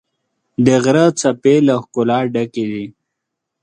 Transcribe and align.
د 0.65 0.67
غره 0.83 1.05
څپې 1.19 1.55
له 1.67 1.75
ښکلا 1.81 2.19
ډکې 2.33 2.65
دي. 2.71 2.85